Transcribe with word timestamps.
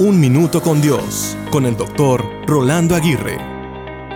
Un 0.00 0.20
Minuto 0.20 0.62
con 0.62 0.80
Dios, 0.80 1.36
con 1.50 1.66
el 1.66 1.76
doctor 1.76 2.24
Rolando 2.46 2.94
Aguirre. 2.94 3.36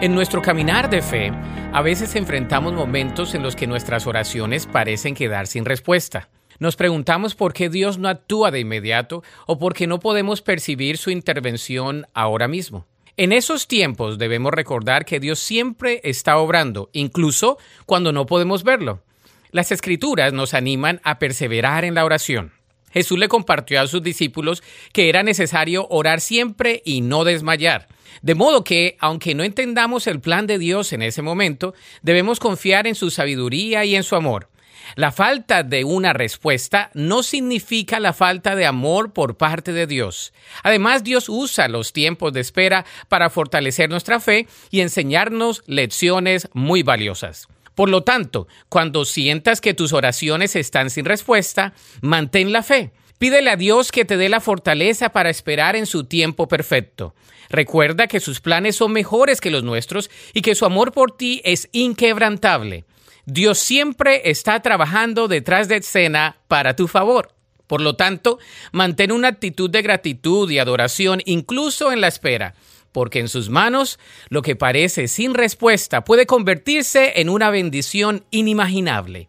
En 0.00 0.14
nuestro 0.14 0.40
caminar 0.40 0.88
de 0.88 1.02
fe, 1.02 1.30
a 1.70 1.82
veces 1.82 2.16
enfrentamos 2.16 2.72
momentos 2.72 3.34
en 3.34 3.42
los 3.42 3.56
que 3.56 3.66
nuestras 3.66 4.06
oraciones 4.06 4.64
parecen 4.64 5.14
quedar 5.14 5.46
sin 5.46 5.66
respuesta. 5.66 6.30
Nos 6.58 6.76
preguntamos 6.76 7.34
por 7.34 7.52
qué 7.52 7.68
Dios 7.68 7.98
no 7.98 8.08
actúa 8.08 8.50
de 8.50 8.60
inmediato 8.60 9.22
o 9.46 9.58
por 9.58 9.74
qué 9.74 9.86
no 9.86 10.00
podemos 10.00 10.40
percibir 10.40 10.96
su 10.96 11.10
intervención 11.10 12.06
ahora 12.14 12.48
mismo. 12.48 12.86
En 13.18 13.34
esos 13.34 13.68
tiempos 13.68 14.16
debemos 14.16 14.52
recordar 14.52 15.04
que 15.04 15.20
Dios 15.20 15.40
siempre 15.40 16.00
está 16.04 16.38
obrando, 16.38 16.88
incluso 16.94 17.58
cuando 17.84 18.12
no 18.12 18.24
podemos 18.24 18.64
verlo. 18.64 19.02
Las 19.50 19.72
escrituras 19.72 20.32
nos 20.32 20.54
animan 20.54 21.02
a 21.04 21.18
perseverar 21.18 21.84
en 21.84 21.94
la 21.94 22.06
oración. 22.06 22.55
Jesús 22.96 23.18
le 23.18 23.28
compartió 23.28 23.78
a 23.78 23.86
sus 23.86 24.02
discípulos 24.02 24.62
que 24.94 25.10
era 25.10 25.22
necesario 25.22 25.86
orar 25.90 26.22
siempre 26.22 26.80
y 26.82 27.02
no 27.02 27.24
desmayar. 27.24 27.88
De 28.22 28.34
modo 28.34 28.64
que, 28.64 28.96
aunque 29.00 29.34
no 29.34 29.44
entendamos 29.44 30.06
el 30.06 30.20
plan 30.20 30.46
de 30.46 30.58
Dios 30.58 30.94
en 30.94 31.02
ese 31.02 31.20
momento, 31.20 31.74
debemos 32.00 32.40
confiar 32.40 32.86
en 32.86 32.94
su 32.94 33.10
sabiduría 33.10 33.84
y 33.84 33.96
en 33.96 34.02
su 34.02 34.16
amor. 34.16 34.48
La 34.94 35.12
falta 35.12 35.62
de 35.62 35.84
una 35.84 36.14
respuesta 36.14 36.90
no 36.94 37.22
significa 37.22 38.00
la 38.00 38.14
falta 38.14 38.56
de 38.56 38.64
amor 38.64 39.12
por 39.12 39.36
parte 39.36 39.74
de 39.74 39.86
Dios. 39.86 40.32
Además, 40.62 41.04
Dios 41.04 41.28
usa 41.28 41.68
los 41.68 41.92
tiempos 41.92 42.32
de 42.32 42.40
espera 42.40 42.86
para 43.10 43.28
fortalecer 43.28 43.90
nuestra 43.90 44.20
fe 44.20 44.46
y 44.70 44.80
enseñarnos 44.80 45.62
lecciones 45.66 46.48
muy 46.54 46.82
valiosas. 46.82 47.46
Por 47.76 47.90
lo 47.90 48.02
tanto, 48.02 48.48
cuando 48.70 49.04
sientas 49.04 49.60
que 49.60 49.74
tus 49.74 49.92
oraciones 49.92 50.56
están 50.56 50.88
sin 50.88 51.04
respuesta, 51.04 51.74
mantén 52.00 52.50
la 52.50 52.62
fe. 52.62 52.90
Pídele 53.18 53.50
a 53.50 53.56
Dios 53.56 53.92
que 53.92 54.06
te 54.06 54.16
dé 54.16 54.30
la 54.30 54.40
fortaleza 54.40 55.10
para 55.10 55.28
esperar 55.28 55.76
en 55.76 55.84
su 55.84 56.04
tiempo 56.04 56.48
perfecto. 56.48 57.14
Recuerda 57.50 58.06
que 58.06 58.18
sus 58.18 58.40
planes 58.40 58.76
son 58.76 58.92
mejores 58.92 59.42
que 59.42 59.50
los 59.50 59.62
nuestros 59.62 60.10
y 60.32 60.40
que 60.40 60.54
su 60.54 60.64
amor 60.64 60.92
por 60.92 61.18
ti 61.18 61.42
es 61.44 61.68
inquebrantable. 61.72 62.86
Dios 63.26 63.58
siempre 63.58 64.22
está 64.30 64.60
trabajando 64.62 65.28
detrás 65.28 65.68
de 65.68 65.76
escena 65.76 66.38
para 66.48 66.76
tu 66.76 66.88
favor. 66.88 67.34
Por 67.66 67.82
lo 67.82 67.94
tanto, 67.94 68.38
mantén 68.72 69.12
una 69.12 69.28
actitud 69.28 69.68
de 69.68 69.82
gratitud 69.82 70.50
y 70.50 70.58
adoración 70.58 71.20
incluso 71.26 71.92
en 71.92 72.00
la 72.00 72.08
espera 72.08 72.54
porque 72.96 73.18
en 73.18 73.28
sus 73.28 73.50
manos 73.50 73.98
lo 74.30 74.40
que 74.40 74.56
parece 74.56 75.06
sin 75.06 75.34
respuesta 75.34 76.02
puede 76.02 76.24
convertirse 76.24 77.20
en 77.20 77.28
una 77.28 77.50
bendición 77.50 78.24
inimaginable. 78.30 79.28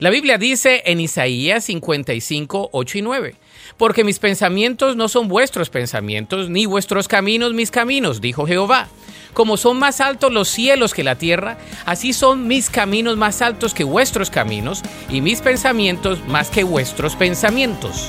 La 0.00 0.10
Biblia 0.10 0.36
dice 0.36 0.82
en 0.86 0.98
Isaías 0.98 1.62
55, 1.62 2.70
8 2.72 2.98
y 2.98 3.02
9, 3.02 3.34
porque 3.76 4.02
mis 4.02 4.18
pensamientos 4.18 4.96
no 4.96 5.08
son 5.08 5.28
vuestros 5.28 5.70
pensamientos, 5.70 6.50
ni 6.50 6.66
vuestros 6.66 7.06
caminos 7.06 7.54
mis 7.54 7.70
caminos, 7.70 8.20
dijo 8.20 8.48
Jehová. 8.48 8.88
Como 9.32 9.58
son 9.58 9.78
más 9.78 10.00
altos 10.00 10.32
los 10.32 10.48
cielos 10.48 10.92
que 10.92 11.04
la 11.04 11.14
tierra, 11.14 11.56
así 11.86 12.12
son 12.12 12.48
mis 12.48 12.68
caminos 12.68 13.16
más 13.16 13.42
altos 13.42 13.74
que 13.74 13.84
vuestros 13.84 14.28
caminos, 14.28 14.82
y 15.08 15.20
mis 15.20 15.40
pensamientos 15.40 16.18
más 16.26 16.50
que 16.50 16.64
vuestros 16.64 17.14
pensamientos. 17.14 18.08